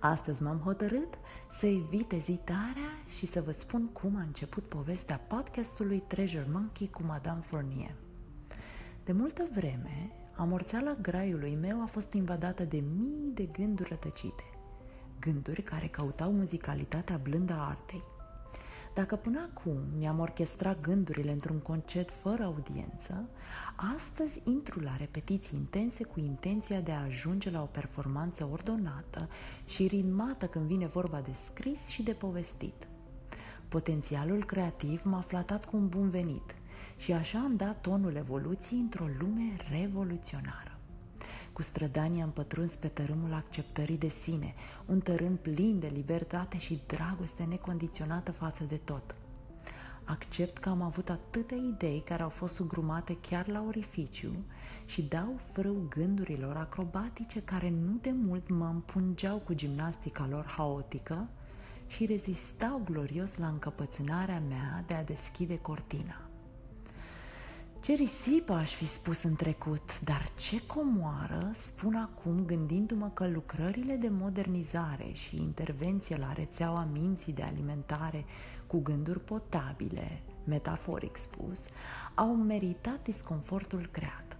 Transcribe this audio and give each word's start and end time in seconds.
Astăzi 0.00 0.42
m-am 0.42 0.58
hotărât 0.58 1.18
să 1.50 1.66
evit 1.66 2.12
ezitarea 2.12 2.90
și 3.18 3.26
să 3.26 3.42
vă 3.42 3.52
spun 3.52 3.86
cum 3.86 4.16
a 4.16 4.20
început 4.20 4.64
povestea 4.64 5.16
podcastului 5.16 6.02
Treasure 6.06 6.48
Monkey 6.52 6.88
cu 6.90 7.02
Madame 7.02 7.40
Fournier. 7.40 7.94
De 9.04 9.12
multă 9.12 9.48
vreme, 9.54 10.10
amorțeala 10.36 10.96
graiului 11.02 11.58
meu 11.60 11.82
a 11.82 11.86
fost 11.86 12.12
invadată 12.12 12.64
de 12.64 12.82
mii 12.96 13.30
de 13.34 13.44
gânduri 13.44 13.88
rătăcite. 13.88 14.44
Gânduri 15.18 15.62
care 15.62 15.86
căutau 15.86 16.32
muzicalitatea 16.32 17.16
blândă 17.16 17.52
a 17.52 17.68
artei. 17.68 18.02
Dacă 19.00 19.16
până 19.16 19.50
acum 19.50 19.76
mi-am 19.98 20.18
orchestrat 20.18 20.80
gândurile 20.80 21.32
într-un 21.32 21.58
concert 21.58 22.10
fără 22.10 22.42
audiență, 22.42 23.28
astăzi 23.96 24.40
intru 24.44 24.80
la 24.80 24.96
repetiții 24.96 25.58
intense 25.58 26.04
cu 26.04 26.20
intenția 26.20 26.80
de 26.80 26.92
a 26.92 27.02
ajunge 27.02 27.50
la 27.50 27.62
o 27.62 27.64
performanță 27.64 28.48
ordonată 28.52 29.28
și 29.66 29.86
ritmată 29.86 30.46
când 30.46 30.66
vine 30.66 30.86
vorba 30.86 31.20
de 31.20 31.32
scris 31.44 31.86
și 31.86 32.02
de 32.02 32.12
povestit. 32.12 32.88
Potențialul 33.68 34.44
creativ 34.44 35.02
m-a 35.04 35.20
flatat 35.20 35.64
cu 35.64 35.76
un 35.76 35.88
bun 35.88 36.10
venit 36.10 36.54
și 36.96 37.12
așa 37.12 37.38
am 37.38 37.56
dat 37.56 37.80
tonul 37.80 38.14
evoluției 38.14 38.80
într-o 38.80 39.06
lume 39.18 39.56
revoluționară. 39.70 40.69
Cu 41.52 41.62
strădania 41.62 42.24
am 42.24 42.30
pătruns 42.30 42.74
pe 42.74 42.88
tărâmul 42.88 43.32
acceptării 43.32 43.98
de 43.98 44.08
sine, 44.08 44.54
un 44.86 45.00
tărâm 45.00 45.36
plin 45.36 45.78
de 45.78 45.90
libertate 45.94 46.58
și 46.58 46.82
dragoste 46.86 47.42
necondiționată 47.42 48.32
față 48.32 48.64
de 48.64 48.76
tot. 48.76 49.14
Accept 50.04 50.58
că 50.58 50.68
am 50.68 50.82
avut 50.82 51.08
atâtea 51.08 51.56
idei 51.56 52.02
care 52.04 52.22
au 52.22 52.28
fost 52.28 52.54
sugrumate 52.54 53.16
chiar 53.20 53.48
la 53.48 53.64
orificiu 53.66 54.32
și 54.84 55.02
dau 55.02 55.40
frâu 55.52 55.86
gândurilor 55.88 56.56
acrobatice 56.56 57.42
care 57.42 57.70
nu 57.70 57.98
de 58.00 58.10
mult 58.10 58.48
mă 58.48 58.66
împungeau 58.66 59.38
cu 59.38 59.54
gimnastica 59.54 60.26
lor 60.30 60.44
haotică 60.56 61.28
și 61.86 62.06
rezistau 62.06 62.80
glorios 62.84 63.36
la 63.36 63.46
încăpățânarea 63.46 64.42
mea 64.48 64.84
de 64.86 64.94
a 64.94 65.04
deschide 65.04 65.58
cortina. 65.58 66.29
Ce 67.80 67.94
risipă 67.94 68.52
aș 68.52 68.74
fi 68.74 68.86
spus 68.86 69.22
în 69.22 69.34
trecut, 69.34 70.00
dar 70.00 70.28
ce 70.38 70.66
comoară 70.66 71.50
spun 71.54 71.94
acum 71.94 72.44
gândindu-mă 72.44 73.10
că 73.14 73.28
lucrările 73.28 73.94
de 73.94 74.08
modernizare 74.08 75.10
și 75.12 75.36
intervenție 75.36 76.16
la 76.16 76.32
rețeaua 76.32 76.88
minții 76.92 77.32
de 77.32 77.42
alimentare 77.42 78.24
cu 78.66 78.78
gânduri 78.78 79.20
potabile, 79.20 80.22
metaforic 80.44 81.16
spus, 81.16 81.60
au 82.14 82.34
meritat 82.34 83.02
disconfortul 83.02 83.88
creat. 83.90 84.36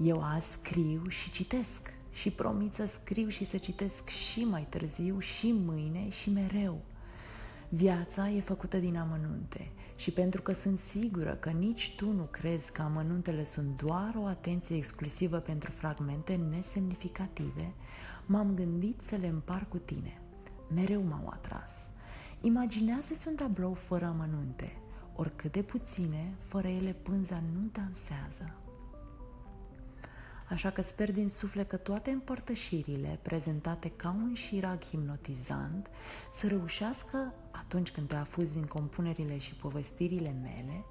Eu 0.00 0.22
azi 0.22 0.50
scriu 0.50 1.02
și 1.08 1.30
citesc 1.30 1.92
și 2.12 2.30
promit 2.30 2.72
să 2.72 2.86
scriu 2.86 3.28
și 3.28 3.44
să 3.44 3.56
citesc 3.56 4.08
și 4.08 4.44
mai 4.44 4.66
târziu 4.68 5.18
și 5.18 5.52
mâine 5.52 6.10
și 6.10 6.30
mereu– 6.30 6.80
Viața 7.74 8.28
e 8.28 8.40
făcută 8.40 8.78
din 8.78 8.96
amănunte 8.96 9.70
și 9.96 10.10
pentru 10.10 10.42
că 10.42 10.52
sunt 10.52 10.78
sigură 10.78 11.34
că 11.34 11.50
nici 11.50 11.94
tu 11.96 12.12
nu 12.12 12.22
crezi 12.22 12.72
că 12.72 12.82
amănuntele 12.82 13.44
sunt 13.44 13.82
doar 13.82 14.14
o 14.16 14.26
atenție 14.26 14.76
exclusivă 14.76 15.38
pentru 15.38 15.70
fragmente 15.70 16.34
nesemnificative, 16.34 17.72
m-am 18.26 18.54
gândit 18.54 19.00
să 19.00 19.16
le 19.16 19.26
împar 19.26 19.66
cu 19.68 19.76
tine. 19.76 20.20
Mereu 20.74 21.02
m-au 21.02 21.28
atras. 21.28 21.72
Imaginează-ți 22.40 23.28
un 23.28 23.34
tablou 23.34 23.74
fără 23.74 24.04
amănunte, 24.04 24.76
oricât 25.16 25.52
de 25.52 25.62
puține, 25.62 26.34
fără 26.42 26.68
ele 26.68 26.92
pânza 27.02 27.42
nu 27.54 27.68
dansează. 27.72 28.54
Așa 30.48 30.70
că 30.70 30.82
sper 30.82 31.12
din 31.12 31.28
suflet 31.28 31.68
că 31.68 31.76
toate 31.76 32.10
împărtășirile 32.10 33.18
prezentate 33.22 33.90
ca 33.96 34.08
un 34.08 34.34
șirag 34.34 34.82
hipnotizant 34.84 35.90
să 36.34 36.46
reușească, 36.46 37.32
atunci 37.74 37.92
când 37.92 38.08
te 38.08 38.14
afuzi 38.14 38.56
în 38.56 38.64
compunerile 38.64 39.38
și 39.38 39.54
povestirile 39.54 40.34
mele, 40.42 40.84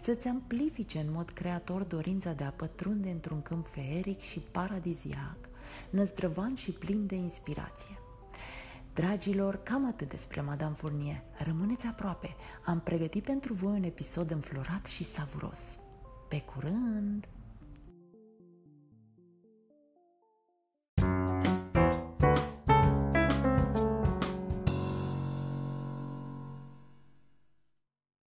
să-ți 0.00 0.28
amplifice 0.28 0.98
în 0.98 1.12
mod 1.12 1.30
creator 1.30 1.82
dorința 1.82 2.32
de 2.32 2.44
a 2.44 2.50
pătrunde 2.50 3.10
într-un 3.10 3.42
câmp 3.42 3.66
feeric 3.66 4.20
și 4.20 4.38
paradiziac, 4.38 5.36
năzdrăvan 5.90 6.54
și 6.54 6.70
plin 6.70 7.06
de 7.06 7.14
inspirație. 7.14 7.98
Dragilor, 8.94 9.62
cam 9.62 9.86
atât 9.86 10.08
despre 10.08 10.40
Madame 10.40 10.74
Fournier. 10.74 11.22
Rămâneți 11.44 11.86
aproape. 11.86 12.36
Am 12.64 12.80
pregătit 12.80 13.24
pentru 13.24 13.54
voi 13.54 13.72
un 13.72 13.82
episod 13.82 14.30
înflorat 14.30 14.86
și 14.86 15.04
savuros. 15.04 15.78
Pe 16.28 16.40
curând! 16.40 17.28